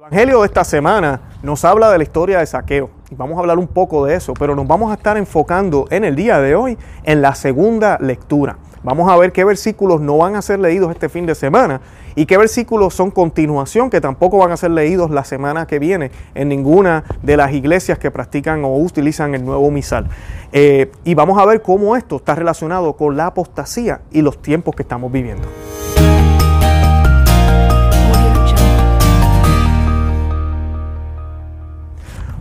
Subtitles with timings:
[0.00, 3.40] El Evangelio de esta semana nos habla de la historia de Saqueo y vamos a
[3.40, 6.54] hablar un poco de eso, pero nos vamos a estar enfocando en el día de
[6.54, 8.56] hoy en la segunda lectura.
[8.82, 11.82] Vamos a ver qué versículos no van a ser leídos este fin de semana
[12.14, 16.10] y qué versículos son continuación que tampoco van a ser leídos la semana que viene
[16.34, 20.08] en ninguna de las iglesias que practican o utilizan el nuevo misal.
[20.50, 24.74] Eh, y vamos a ver cómo esto está relacionado con la apostasía y los tiempos
[24.74, 25.46] que estamos viviendo.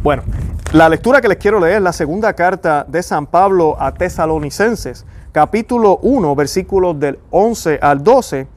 [0.01, 0.23] Bueno,
[0.71, 5.05] la lectura que les quiero leer es la segunda carta de San Pablo a Tesalonicenses,
[5.33, 8.47] capítulo 1, versículos del 11 al 12,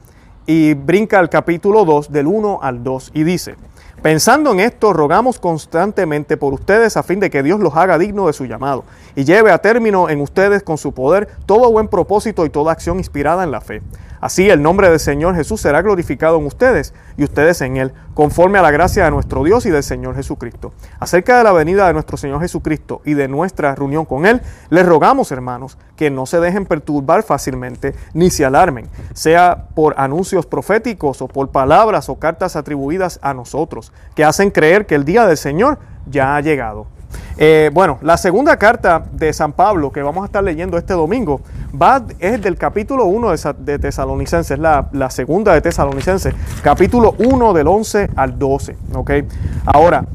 [0.45, 3.55] y brinca al capítulo 2, del 1 al 2, y dice,
[4.01, 8.27] Pensando en esto, rogamos constantemente por ustedes a fin de que Dios los haga dignos
[8.27, 8.85] de su llamado
[9.15, 12.97] y lleve a término en ustedes con su poder todo buen propósito y toda acción
[12.97, 13.81] inspirada en la fe.
[14.23, 18.57] Así el nombre del Señor Jesús será glorificado en ustedes y ustedes en Él, conforme
[18.57, 20.71] a la gracia de nuestro Dios y del Señor Jesucristo.
[20.97, 24.85] Acerca de la venida de nuestro Señor Jesucristo y de nuestra reunión con Él, les
[24.85, 31.21] rogamos, hermanos, que no se dejen perturbar fácilmente ni se alarmen, sea por anuncios proféticos
[31.21, 35.35] o por palabras o cartas atribuidas a nosotros, que hacen creer que el día del
[35.35, 36.92] Señor ya ha llegado.
[37.37, 41.41] Eh, bueno, la segunda carta de San Pablo que vamos a estar leyendo este domingo
[41.79, 47.53] va, es del capítulo 1 de, de Tesalonicenses, la, la segunda de Tesalonicenses, capítulo 1
[47.53, 48.77] del 11 al 12.
[48.93, 49.27] ¿okay?
[49.65, 50.05] Ahora,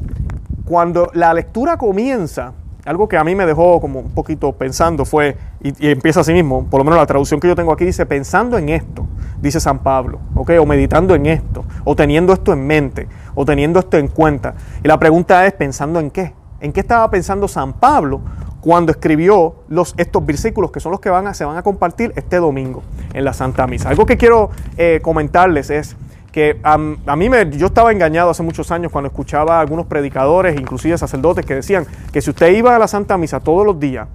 [0.65, 2.53] cuando la lectura comienza,
[2.85, 6.33] algo que a mí me dejó como un poquito pensando fue, y, y, empieza así
[6.33, 9.05] mismo, por lo menos la traducción que yo tengo aquí dice, pensando en esto,
[9.41, 10.51] dice San Pablo, ¿ok?
[10.59, 14.53] O meditando en esto, o teniendo esto en mente, o teniendo esto en cuenta.
[14.83, 16.33] Y la pregunta es, ¿pensando en qué?
[16.61, 18.21] ¿En qué estaba pensando San Pablo
[18.61, 19.55] cuando escribió
[19.97, 23.23] estos versículos que son los que van a, se van a compartir este domingo en
[23.23, 23.89] la Santa Misa?
[23.89, 25.95] Algo que quiero eh, comentarles es
[26.31, 30.59] que a, mí me, yo estaba engañado hace muchos años cuando escuchaba a algunos predicadores,
[30.59, 34.07] inclusive sacerdotes, que decían que si usted iba a la Santa Misa todos los días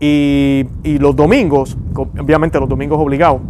[0.00, 3.42] y, y los domingos, obviamente los domingos obligados,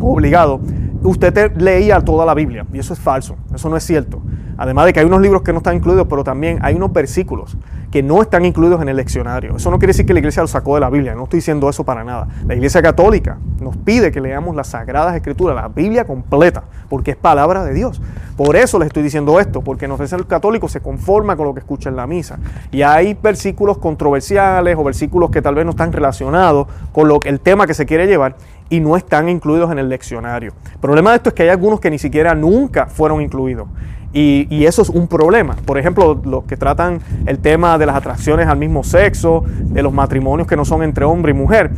[0.00, 0.60] obligado,
[1.02, 2.66] usted te leía toda la Biblia.
[2.72, 4.20] Y eso es falso, eso no es cierto.
[4.58, 7.56] Además de que hay unos libros que no están incluidos, pero también hay unos versículos
[7.92, 9.56] que no están incluidos en el leccionario.
[9.56, 11.70] Eso no quiere decir que la iglesia lo sacó de la Biblia, no estoy diciendo
[11.70, 12.28] eso para nada.
[12.46, 17.16] La iglesia católica nos pide que leamos las sagradas escrituras, la Biblia completa, porque es
[17.16, 18.02] palabra de Dios.
[18.36, 21.60] Por eso les estoy diciendo esto, porque no el católico se conforma con lo que
[21.60, 22.38] escucha en la misa.
[22.70, 27.66] Y hay versículos controversiales o versículos que tal vez no están relacionados con el tema
[27.66, 28.36] que se quiere llevar
[28.70, 30.52] y no están incluidos en el leccionario.
[30.72, 33.68] El problema de esto es que hay algunos que ni siquiera nunca fueron incluidos.
[34.12, 35.56] Y, y, eso es un problema.
[35.66, 39.92] Por ejemplo, los que tratan el tema de las atracciones al mismo sexo, de los
[39.92, 41.70] matrimonios que no son entre hombre y mujer.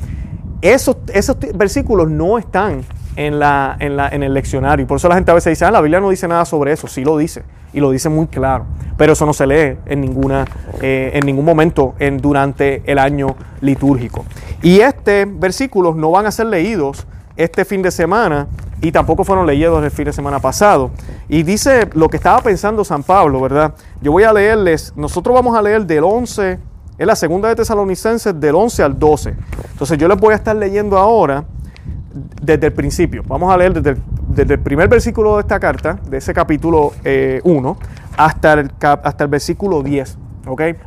[0.63, 2.83] Esos, esos versículos no están
[3.17, 4.87] en, la, en, la, en el leccionario.
[4.87, 6.87] Por eso la gente a veces dice, ah, la Biblia no dice nada sobre eso.
[6.87, 7.43] Sí lo dice.
[7.73, 8.67] Y lo dice muy claro.
[8.97, 10.45] Pero eso no se lee en, ninguna,
[10.81, 14.25] eh, en ningún momento en, durante el año litúrgico.
[14.63, 18.49] Y este versículos no van a ser leídos este fin de semana
[18.83, 20.91] y tampoco fueron leídos el fin de semana pasado.
[21.29, 23.75] Y dice lo que estaba pensando San Pablo, ¿verdad?
[24.01, 26.59] Yo voy a leerles, nosotros vamos a leer del 11,
[26.99, 29.35] es la segunda de Tesalonicenses, del 11 al 12.
[29.73, 31.45] Entonces yo les voy a estar leyendo ahora
[32.43, 33.23] desde el principio.
[33.27, 37.41] Vamos a leer desde el, primer versículo de esta carta, de ese capítulo 1, eh,
[38.17, 40.19] hasta, el, hasta el versículo 10.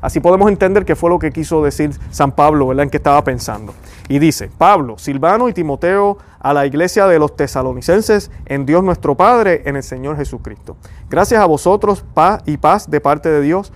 [0.02, 2.84] Así podemos entender qué fue lo que quiso decir San Pablo, ¿verdad?
[2.84, 3.74] En qué estaba pensando.
[4.10, 9.16] Y dice, Pablo, Silvano y Timoteo a la iglesia de los tesalonicenses en Dios nuestro
[9.16, 10.76] Padre, en el Señor Jesucristo.
[11.10, 13.72] Gracias a vosotros, paz y paz de parte de Dios,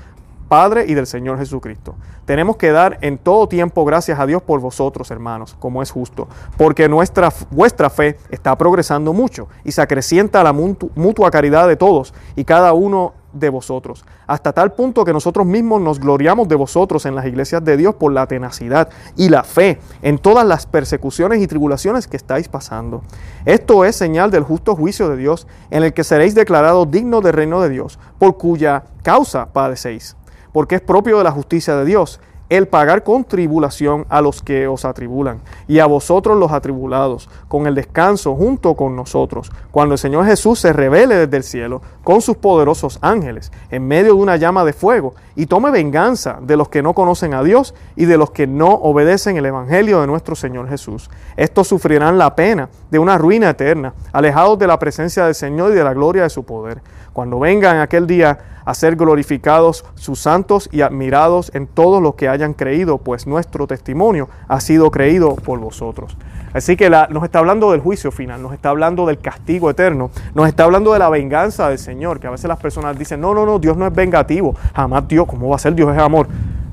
[0.47, 1.95] Padre y del Señor Jesucristo.
[2.25, 6.27] Tenemos que dar en todo tiempo gracias a Dios por vosotros, hermanos, como es justo,
[6.57, 12.13] porque nuestra, vuestra fe está progresando mucho y se acrecienta la mutua caridad de todos
[12.35, 17.05] y cada uno de vosotros, hasta tal punto que nosotros mismos nos gloriamos de vosotros
[17.05, 21.41] en las iglesias de Dios por la tenacidad y la fe en todas las persecuciones
[21.41, 23.03] y tribulaciones que estáis pasando.
[23.45, 27.33] Esto es señal del justo juicio de Dios, en el que seréis declarados dignos del
[27.33, 30.15] reino de Dios, por cuya causa padecéis,
[30.51, 34.67] porque es propio de la justicia de Dios el pagar con tribulación a los que
[34.67, 39.99] os atribulan y a vosotros los atribulados, con el descanso junto con nosotros, cuando el
[39.99, 44.37] Señor Jesús se revele desde el cielo con sus poderosos ángeles en medio de una
[44.37, 48.17] llama de fuego y tome venganza de los que no conocen a Dios y de
[48.17, 51.09] los que no obedecen el Evangelio de nuestro Señor Jesús.
[51.35, 55.75] Estos sufrirán la pena de una ruina eterna, alejados de la presencia del Señor y
[55.75, 56.81] de la gloria de su poder
[57.17, 62.29] cuando vengan aquel día a ser glorificados sus santos y admirados en todos los que
[62.29, 66.15] hayan creído, pues nuestro testimonio ha sido creído por vosotros.
[66.53, 70.47] Así que nos está hablando del juicio final, nos está hablando del castigo eterno, nos
[70.47, 73.47] está hablando de la venganza del Señor, que a veces las personas dicen, no, no,
[73.47, 76.27] no, Dios no es vengativo, jamás Dios, ¿cómo va a ser Dios es amor?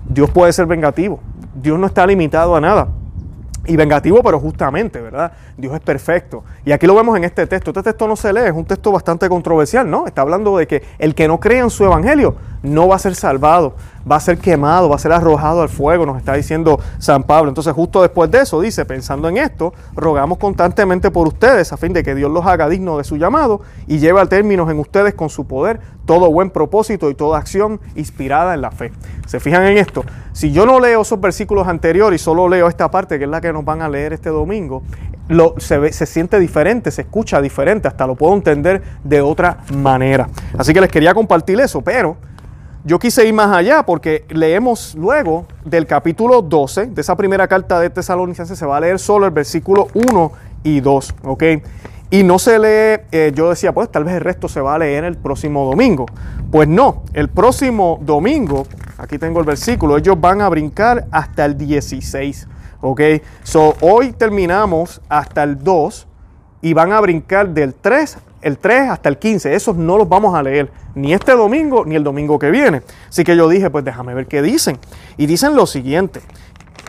[0.07, 1.21] Dios puede ser vengativo,
[1.55, 2.89] Dios no está limitado a nada
[3.67, 5.33] y vengativo, pero justamente, ¿verdad?
[5.57, 6.45] Dios es perfecto.
[6.65, 7.71] Y aquí lo vemos en este texto.
[7.71, 10.07] Este texto no se lee, es un texto bastante controversial, ¿no?
[10.07, 13.15] Está hablando de que el que no cree en su evangelio no va a ser
[13.15, 13.75] salvado,
[14.11, 17.51] va a ser quemado, va a ser arrojado al fuego, nos está diciendo San Pablo.
[17.51, 21.93] Entonces, justo después de eso, dice, pensando en esto, rogamos constantemente por ustedes a fin
[21.93, 25.15] de que Dios los haga dignos de su llamado y lleve a términos en ustedes
[25.15, 28.93] con su poder todo buen propósito y toda acción inspirada en la fe.
[29.27, 30.05] ¿Se fijan en esto?
[30.33, 33.41] Si yo no leo esos versículos anteriores y solo leo esta parte, que es la
[33.41, 34.83] que nos van a leer este domingo,
[35.29, 40.29] lo, se, se, siente diferente, se escucha diferente, hasta lo puedo entender de otra manera.
[40.59, 42.17] Así que les quería compartir eso, pero
[42.85, 47.81] yo quise ir más allá porque leemos luego del capítulo 12 de esa primera carta
[47.81, 50.33] de Tesalonicenses, se va a leer solo el versículo 1
[50.65, 51.43] y 2, ¿ok?
[52.11, 54.79] Y no se lee, eh, yo decía, pues tal vez el resto se va a
[54.79, 56.05] leer el próximo domingo.
[56.53, 58.67] Pues no, el próximo domingo,
[58.99, 62.47] aquí tengo el versículo, ellos van a brincar hasta el 16,
[62.83, 63.01] ¿ok?
[63.43, 66.07] So, hoy terminamos hasta el 2
[66.61, 69.55] y van a brincar del 3 el 3 hasta el 15.
[69.55, 72.83] Esos no los vamos a leer ni este domingo ni el domingo que viene.
[73.09, 74.79] Así que yo dije, pues déjame ver qué dicen.
[75.17, 76.21] Y dicen lo siguiente,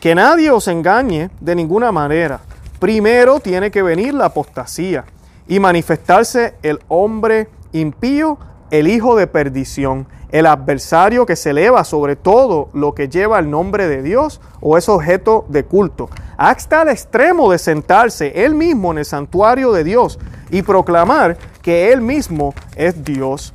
[0.01, 2.41] que nadie os engañe de ninguna manera.
[2.77, 5.05] Primero tiene que venir la apostasía
[5.47, 8.37] y manifestarse el hombre impío,
[8.69, 13.49] el hijo de perdición, el adversario que se eleva sobre todo lo que lleva el
[13.49, 18.91] nombre de Dios o es objeto de culto, hasta el extremo de sentarse él mismo
[18.91, 20.19] en el santuario de Dios
[20.49, 23.53] y proclamar que él mismo es Dios.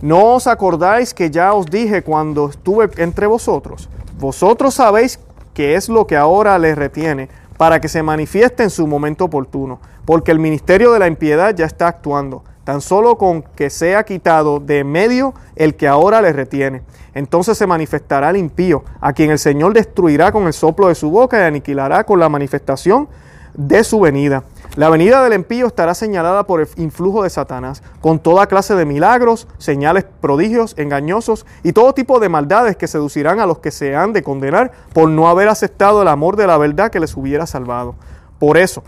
[0.00, 3.88] ¿No os acordáis que ya os dije cuando estuve entre vosotros?
[4.18, 5.18] Vosotros sabéis
[5.54, 9.80] que es lo que ahora les retiene para que se manifieste en su momento oportuno,
[10.04, 14.60] porque el ministerio de la impiedad ya está actuando tan solo con que sea quitado
[14.60, 16.82] de medio el que ahora le retiene.
[17.14, 21.10] Entonces se manifestará el impío, a quien el Señor destruirá con el soplo de su
[21.10, 23.08] boca y aniquilará con la manifestación
[23.54, 24.44] de su venida.
[24.76, 28.84] La venida del impío estará señalada por el influjo de Satanás, con toda clase de
[28.84, 33.96] milagros, señales, prodigios, engañosos y todo tipo de maldades que seducirán a los que se
[33.96, 37.46] han de condenar por no haber aceptado el amor de la verdad que les hubiera
[37.46, 37.94] salvado.
[38.38, 38.84] Por eso,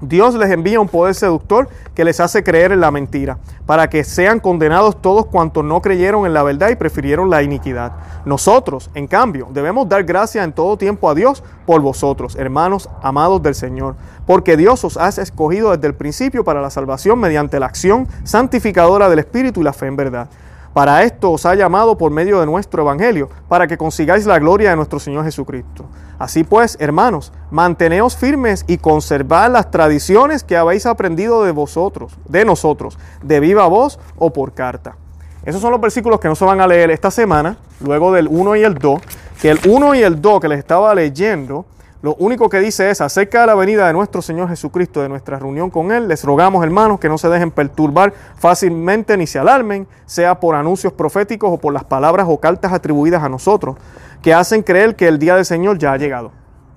[0.00, 4.04] Dios les envía un poder seductor que les hace creer en la mentira, para que
[4.04, 7.92] sean condenados todos cuantos no creyeron en la verdad y prefirieron la iniquidad.
[8.26, 13.42] Nosotros, en cambio, debemos dar gracias en todo tiempo a Dios por vosotros, hermanos amados
[13.42, 13.96] del Señor,
[14.26, 19.08] porque Dios os ha escogido desde el principio para la salvación mediante la acción santificadora
[19.08, 20.28] del Espíritu y la fe en verdad.
[20.76, 24.68] Para esto os ha llamado por medio de nuestro Evangelio, para que consigáis la gloria
[24.68, 25.86] de nuestro Señor Jesucristo.
[26.18, 32.44] Así pues, hermanos, manteneos firmes y conservad las tradiciones que habéis aprendido de vosotros, de
[32.44, 34.98] nosotros, de viva voz o por carta.
[35.46, 38.56] Esos son los versículos que no se van a leer esta semana, luego del 1
[38.56, 39.00] y el 2,
[39.40, 41.64] que el 1 y el 2 que les estaba leyendo
[42.06, 45.40] lo único que dice es, acerca de la venida de nuestro Señor Jesucristo, de nuestra
[45.40, 49.88] reunión con Él, les rogamos, hermanos, que no se dejen perturbar fácilmente ni se alarmen,
[50.04, 53.74] sea por anuncios proféticos o por las palabras o cartas atribuidas a nosotros,
[54.22, 56.30] que hacen creer que el día del Señor ya ha llegado.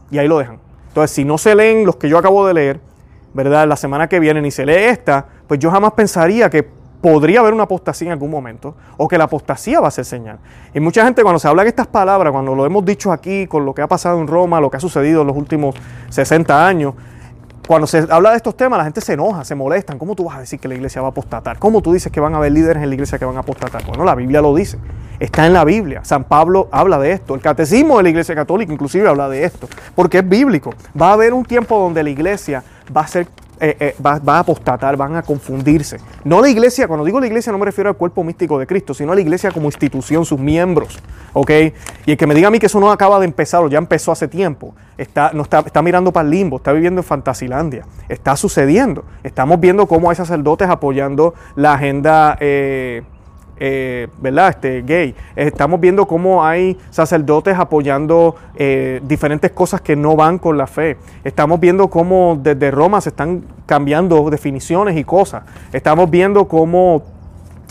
[0.09, 0.57] Y ahí lo dejan.
[0.87, 2.79] Entonces, si no se leen los que yo acabo de leer,
[3.35, 3.67] ¿verdad?
[3.67, 6.67] La semana que viene ni se lee esta, pues yo jamás pensaría que
[7.01, 10.39] podría haber una apostasía en algún momento o que la apostasía va a ser señal.
[10.73, 13.65] Y mucha gente cuando se habla de estas palabras, cuando lo hemos dicho aquí con
[13.65, 15.75] lo que ha pasado en Roma, lo que ha sucedido en los últimos
[16.09, 16.93] 60 años,
[17.69, 19.95] cuando se habla de estos temas la gente se enoja, se molesta.
[19.95, 21.59] ¿Cómo tú vas a decir que la iglesia va a apostatar?
[21.59, 23.85] ¿Cómo tú dices que van a haber líderes en la iglesia que van a apostatar?
[23.85, 24.79] Bueno, la Biblia lo dice.
[25.19, 26.03] Está en la Biblia.
[26.03, 27.35] San Pablo habla de esto.
[27.35, 29.69] El catecismo de la iglesia católica inclusive habla de esto.
[29.93, 30.73] Porque es bíblico.
[30.99, 32.63] Va a haber un tiempo donde la iglesia
[32.95, 33.27] va a ser
[33.59, 35.97] eh, eh, va, a apostatar, van a confundirse.
[36.23, 38.93] No la iglesia, cuando digo la iglesia no me refiero al cuerpo místico de Cristo,
[38.93, 40.99] sino a la iglesia como institución, sus miembros.
[41.33, 41.51] ¿Ok?
[42.05, 43.77] Y el que me diga a mí que eso no acaba de empezar o ya
[43.77, 47.85] empezó hace tiempo, está, no está, está mirando para el limbo, está viviendo en Fantasilandia.
[48.07, 49.03] Está sucediendo.
[49.23, 52.37] Estamos viendo cómo hay sacerdotes apoyando la agenda.
[52.39, 53.03] Eh,
[53.59, 54.49] eh, ¿verdad?
[54.49, 55.15] Este, gay.
[55.35, 60.97] Estamos viendo cómo hay sacerdotes apoyando eh, diferentes cosas que no van con la fe.
[61.23, 65.43] Estamos viendo cómo desde Roma se están cambiando definiciones y cosas.
[65.73, 67.03] Estamos viendo cómo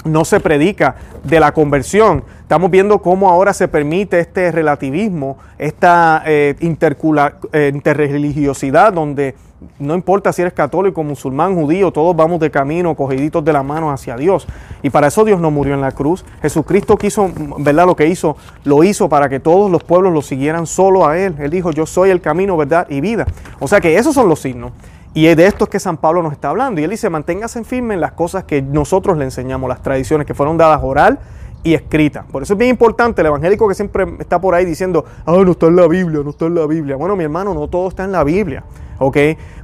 [0.08, 2.24] no se predica de la conversión.
[2.40, 9.34] Estamos viendo cómo ahora se permite este relativismo, esta eh, eh, interreligiosidad donde
[9.78, 13.90] no importa si eres católico, musulmán, judío, todos vamos de camino, cogiditos de la mano
[13.90, 14.46] hacia Dios.
[14.82, 16.24] Y para eso Dios no murió en la cruz.
[16.42, 17.86] Jesucristo quiso, ¿verdad?
[17.86, 21.34] Lo que hizo, lo hizo para que todos los pueblos lo siguieran solo a Él.
[21.40, 23.26] Él dijo, yo soy el camino, verdad y vida.
[23.58, 24.72] O sea que esos son los signos.
[25.14, 26.80] Y de esto es que San Pablo nos está hablando.
[26.80, 30.34] Y él dice, manténgase firme en las cosas que nosotros le enseñamos, las tradiciones que
[30.34, 31.18] fueron dadas oral
[31.64, 32.24] y escritas.
[32.30, 35.50] Por eso es bien importante el evangélico que siempre está por ahí diciendo, ah, no
[35.50, 36.96] está en la Biblia, no está en la Biblia.
[36.96, 38.64] Bueno, mi hermano, no todo está en la Biblia.
[38.98, 39.16] ¿ok?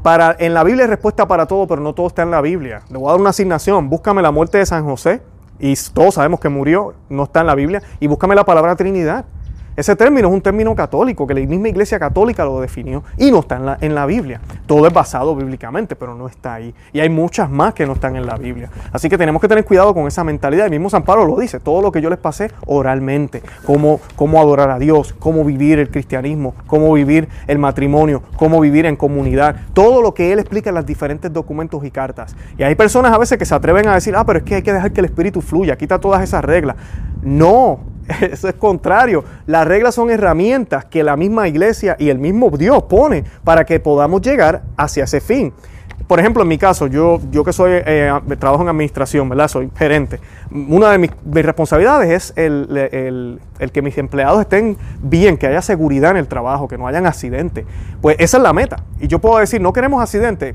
[0.02, 2.82] Para, en la Biblia hay respuesta para todo, pero no todo está en la Biblia.
[2.90, 5.22] Le voy a dar una asignación, búscame la muerte de San José,
[5.58, 9.24] y todos sabemos que murió, no está en la Biblia, y búscame la palabra Trinidad.
[9.76, 13.40] Ese término es un término católico, que la misma iglesia católica lo definió y no
[13.40, 14.40] está en la, en la, Biblia.
[14.66, 16.72] Todo es basado bíblicamente, pero no está ahí.
[16.92, 18.70] Y hay muchas más que no están en la Biblia.
[18.92, 20.66] Así que tenemos que tener cuidado con esa mentalidad.
[20.66, 24.40] El mismo San Pablo lo dice, todo lo que yo les pasé oralmente, cómo, cómo
[24.40, 29.56] adorar a Dios, cómo vivir el cristianismo, cómo vivir el matrimonio, cómo vivir en comunidad,
[29.72, 32.36] todo lo que él explica en los diferentes documentos y cartas.
[32.56, 34.62] Y hay personas a veces que se atreven a decir, ah, pero es que hay
[34.62, 36.76] que dejar que el Espíritu fluya, quita todas esas reglas.
[37.22, 37.80] No,
[38.20, 39.24] Eso es contrario.
[39.46, 43.80] Las reglas son herramientas que la misma iglesia y el mismo Dios pone para que
[43.80, 45.52] podamos llegar hacia ese fin.
[46.06, 49.48] Por ejemplo, en mi caso, yo, yo que soy, eh, trabajo en administración, ¿verdad?
[49.48, 50.20] Soy gerente.
[50.50, 53.40] Una de mis, responsabilidades es el,
[53.72, 57.64] que mis empleados estén bien, que haya seguridad en el trabajo, que no hayan accidentes.
[58.02, 58.84] Pues esa es la meta.
[59.00, 60.54] Y yo puedo decir, no queremos accidentes,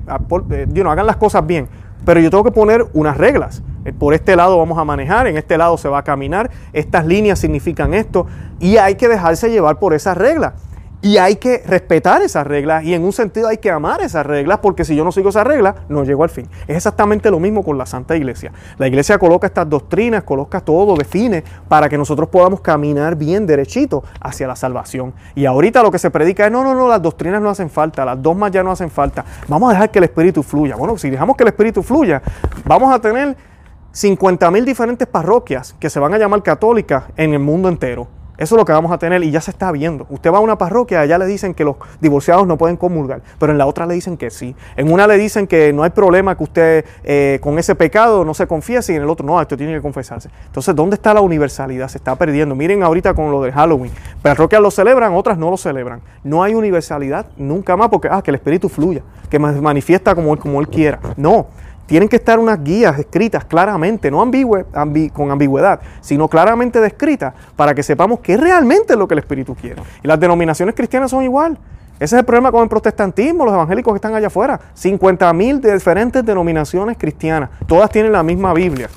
[0.51, 1.67] eh, no hagan las cosas bien.
[2.05, 3.61] Pero yo tengo que poner unas reglas.
[3.85, 7.05] Eh, por este lado vamos a manejar, en este lado se va a caminar, estas
[7.05, 8.27] líneas significan esto
[8.59, 10.53] y hay que dejarse llevar por esas reglas.
[11.01, 14.59] Y hay que respetar esas reglas y en un sentido hay que amar esas reglas
[14.59, 16.49] porque si yo no sigo esas reglas no llego al fin.
[16.67, 18.51] Es exactamente lo mismo con la Santa Iglesia.
[18.77, 24.03] La Iglesia coloca estas doctrinas, coloca todo, define para que nosotros podamos caminar bien derechito
[24.19, 25.13] hacia la salvación.
[25.35, 28.03] Y ahorita lo que se predica es no, no, no, las doctrinas no hacen falta,
[28.03, 29.23] las dogmas ya no hacen falta.
[29.47, 30.75] Vamos a dejar que el Espíritu fluya.
[30.75, 32.21] Bueno, si dejamos que el Espíritu fluya,
[32.65, 33.37] vamos a tener
[33.93, 38.18] 50 mil diferentes parroquias que se van a llamar católicas en el mundo entero.
[38.39, 40.07] Eso es lo que vamos a tener y ya se está viendo.
[40.09, 43.51] Usted va a una parroquia, allá le dicen que los divorciados no pueden comulgar, pero
[43.51, 44.55] en la otra le dicen que sí.
[44.77, 48.33] En una le dicen que no hay problema que usted eh, con ese pecado no
[48.33, 50.29] se confiese y en el otro no, usted tiene que confesarse.
[50.45, 51.89] Entonces, ¿dónde está la universalidad?
[51.89, 52.55] Se está perdiendo.
[52.55, 53.91] Miren ahorita con lo de Halloween.
[54.21, 56.01] Parroquias lo celebran, otras no lo celebran.
[56.23, 60.61] No hay universalidad nunca más porque, ah, que el Espíritu fluya, que manifiesta como como
[60.61, 60.99] él quiera.
[61.17, 61.47] No.
[61.89, 64.19] Tienen que estar unas guías escritas claramente, no
[65.11, 69.55] con ambigüedad, sino claramente descritas para que sepamos qué realmente es lo que el Espíritu
[69.55, 69.81] quiere.
[70.03, 71.57] Y las denominaciones cristianas son igual.
[71.95, 74.59] Ese es el problema con el protestantismo, los evangélicos que están allá afuera.
[74.75, 77.49] 50 mil diferentes denominaciones cristianas.
[77.65, 78.87] Todas tienen la misma Biblia.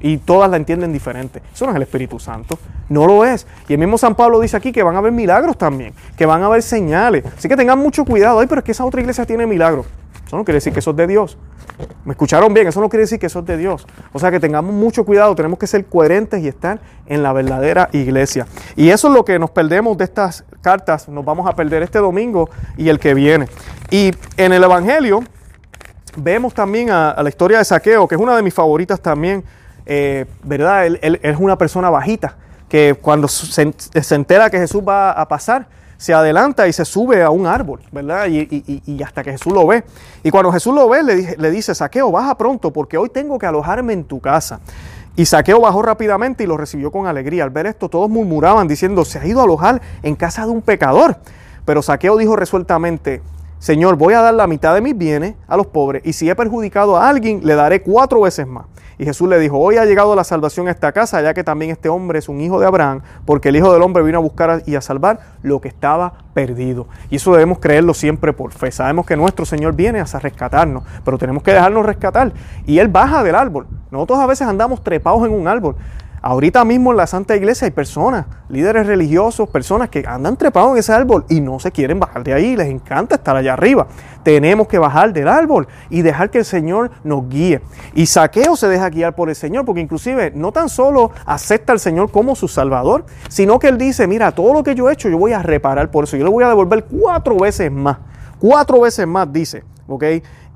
[0.00, 1.40] Y todas la entienden diferente.
[1.54, 2.58] Eso no es el Espíritu Santo.
[2.88, 3.46] No lo es.
[3.68, 5.94] Y el mismo San Pablo dice aquí que van a haber milagros también.
[6.16, 7.24] Que van a haber señales.
[7.38, 8.40] Así que tengan mucho cuidado.
[8.40, 9.86] Ay, pero es que esa otra iglesia tiene milagros.
[10.28, 11.38] Eso no quiere decir que eso es de Dios.
[12.04, 12.66] ¿Me escucharon bien?
[12.66, 13.86] Eso no quiere decir que eso es de Dios.
[14.12, 17.88] O sea que tengamos mucho cuidado, tenemos que ser coherentes y estar en la verdadera
[17.92, 18.46] iglesia.
[18.76, 21.98] Y eso es lo que nos perdemos de estas cartas, nos vamos a perder este
[21.98, 23.48] domingo y el que viene.
[23.90, 25.24] Y en el Evangelio
[26.14, 29.42] vemos también a, la historia de Saqueo, que es una de mis favoritas también,
[29.86, 30.84] eh, ¿verdad?
[30.84, 32.36] Él, es una persona bajita,
[32.68, 37.22] que cuando se, se entera que Jesús va a pasar, se adelanta y se sube
[37.22, 38.26] a un árbol, ¿verdad?
[38.28, 39.84] Y, hasta que Jesús lo ve.
[40.22, 43.46] Y cuando Jesús lo ve, le, le dice, Saqueo, baja pronto porque hoy tengo que
[43.46, 44.60] alojarme en tu casa.
[45.16, 47.42] Y Saqueo bajó rápidamente y lo recibió con alegría.
[47.42, 50.62] Al ver esto, todos murmuraban diciendo, se ha ido a alojar en casa de un
[50.62, 51.16] pecador.
[51.64, 53.20] Pero Saqueo dijo resueltamente,
[53.58, 56.34] Señor, voy a dar la mitad de mis bienes a los pobres y si he
[56.36, 58.66] perjudicado a alguien, le daré cuatro veces más.
[58.98, 61.70] Y Jesús le dijo, hoy ha llegado la salvación a esta casa, ya que también
[61.70, 64.62] este hombre es un hijo de Abraham, porque el Hijo del Hombre vino a buscar
[64.66, 66.88] y a salvar lo que estaba perdido.
[67.08, 68.72] Y eso debemos creerlo siempre por fe.
[68.72, 72.32] Sabemos que nuestro Señor viene a rescatarnos, pero tenemos que dejarnos rescatar.
[72.66, 73.68] Y Él baja del árbol.
[73.92, 75.76] Nosotros a veces andamos trepados en un árbol.
[76.20, 80.78] Ahorita mismo en la Santa Iglesia hay personas, líderes religiosos, personas que andan trepados en
[80.78, 83.86] ese árbol y no se quieren bajar de ahí, les encanta estar allá arriba.
[84.22, 87.60] Tenemos que bajar del árbol y dejar que el Señor nos guíe.
[87.94, 91.80] Y Saqueo se deja guiar por el Señor, porque inclusive no tan solo acepta al
[91.80, 95.08] Señor como su Salvador, sino que él dice, mira, todo lo que yo he hecho
[95.08, 97.98] yo voy a reparar por eso, yo le voy a devolver cuatro veces más.
[98.40, 99.64] Cuatro veces más, dice.
[99.88, 100.04] ¿ok?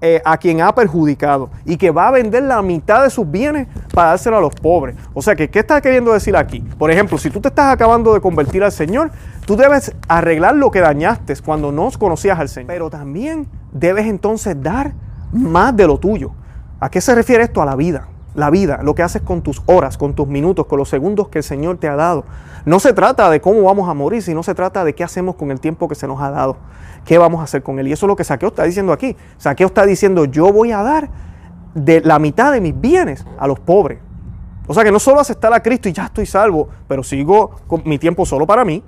[0.05, 3.69] Eh, a quien ha perjudicado y que va a vender la mitad de sus bienes
[3.95, 4.97] para dárselo a los pobres.
[5.15, 6.59] O sea que, ¿qué está queriendo decir aquí?
[6.77, 9.13] Por ejemplo, si tú te estás acabando de convertir al Señor,
[9.47, 12.67] tú debes arreglar lo que dañaste cuando no conocías al Señor.
[12.67, 14.93] Pero también debes entonces dar
[15.33, 16.33] más de lo tuyo.
[16.81, 17.63] ¿A qué se refiere esto?
[17.63, 18.09] A la vida.
[18.35, 21.39] La vida, lo que haces con tus horas, con tus minutos, con los segundos que
[21.39, 22.25] el Señor te ha dado.
[22.65, 25.51] No se trata de cómo vamos a morir, sino se trata de qué hacemos con
[25.51, 26.57] el tiempo que se nos ha dado.
[27.05, 27.89] ¿Qué vamos a hacer con él?
[27.89, 29.17] Y eso es lo que Saqueo está diciendo aquí.
[29.37, 31.11] Saqueo está diciendo, yo voy a dar
[31.75, 33.99] de la mitad de mis bienes a los pobres.
[34.67, 37.83] O sea que no solo aceptar a Cristo y ya estoy salvo, pero sigo con
[37.85, 38.83] mi tiempo solo para mí,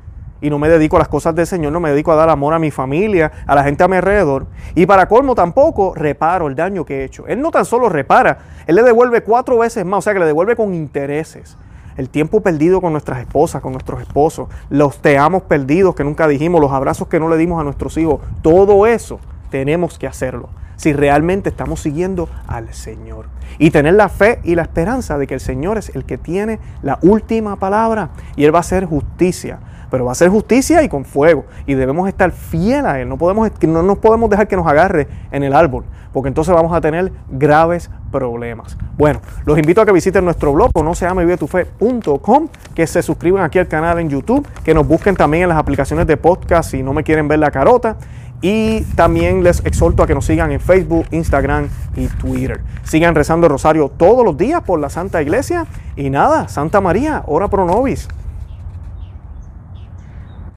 [0.44, 2.52] y no me dedico a las cosas del Señor, no me dedico a dar amor
[2.52, 4.46] a mi familia, a la gente a mi alrededor.
[4.74, 7.26] Y para colmo tampoco reparo el daño que he hecho.
[7.26, 10.26] Él no tan solo repara, Él le devuelve cuatro veces más, o sea que le
[10.26, 11.56] devuelve con intereses.
[11.96, 16.28] El tiempo perdido con nuestras esposas, con nuestros esposos, los te amos perdidos que nunca
[16.28, 20.50] dijimos, los abrazos que no le dimos a nuestros hijos, todo eso tenemos que hacerlo
[20.76, 23.26] si realmente estamos siguiendo al Señor.
[23.58, 26.58] Y tener la fe y la esperanza de que el Señor es el que tiene
[26.82, 29.60] la última palabra y Él va a hacer justicia
[29.94, 31.44] pero va a ser justicia y con fuego.
[31.66, 33.08] Y debemos estar fieles a Él.
[33.08, 36.72] No, podemos, no nos podemos dejar que nos agarre en el árbol, porque entonces vamos
[36.72, 38.76] a tener graves problemas.
[38.98, 41.06] Bueno, los invito a que visiten nuestro blog, no se
[42.74, 46.08] que se suscriban aquí al canal en YouTube, que nos busquen también en las aplicaciones
[46.08, 47.96] de podcast si no me quieren ver la carota.
[48.42, 52.62] Y también les exhorto a que nos sigan en Facebook, Instagram y Twitter.
[52.82, 55.68] Sigan rezando el rosario todos los días por la Santa Iglesia.
[55.94, 58.08] Y nada, Santa María, ora pro nobis.